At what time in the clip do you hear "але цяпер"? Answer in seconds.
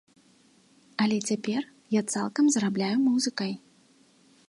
1.05-1.61